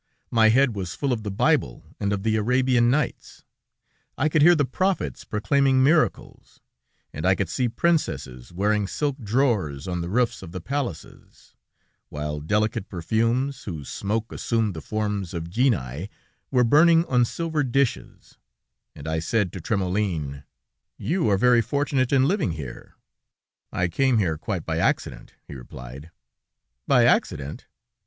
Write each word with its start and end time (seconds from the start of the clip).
My 0.31 0.49
head 0.49 0.75
was 0.75 0.95
full 0.95 1.13
of 1.13 1.21
the 1.21 1.29
Bible 1.29 1.83
and 1.99 2.11
of 2.11 2.23
The 2.23 2.35
Arabian 2.35 2.89
Nights; 2.89 3.43
I 4.17 4.29
could 4.29 4.41
hear 4.41 4.55
the 4.55 4.65
prophets 4.65 5.23
proclaiming 5.25 5.83
miracles, 5.83 6.59
and 7.13 7.23
I 7.23 7.35
could 7.35 7.49
see 7.49 7.69
princesses 7.69 8.51
wearing 8.51 8.87
silk 8.87 9.19
drawers 9.19 9.87
on 9.87 10.01
the 10.01 10.09
roofs 10.09 10.41
of 10.41 10.53
the 10.53 10.59
palaces, 10.59 11.53
while 12.09 12.39
delicate 12.39 12.89
perfumes, 12.89 13.65
whose 13.65 13.89
smoke 13.89 14.31
assumed 14.31 14.73
the 14.73 14.81
forms 14.81 15.35
of 15.35 15.51
genii, 15.51 16.09
were 16.49 16.63
burning 16.63 17.05
on 17.05 17.23
silver 17.23 17.63
dishes, 17.63 18.39
and 18.95 19.07
I 19.07 19.19
said 19.19 19.53
to 19.53 19.61
Trémoulin: 19.61 20.45
"You 20.97 21.29
are 21.29 21.37
very 21.37 21.61
fortunate 21.61 22.11
in 22.11 22.27
living 22.27 22.53
here." 22.53 22.95
"I 23.71 23.87
came 23.87 24.17
here 24.17 24.39
quite 24.39 24.65
by 24.65 24.79
accident," 24.79 25.35
he 25.47 25.53
replied. 25.53 26.09
"By 26.87 27.05
accident?" 27.05 27.67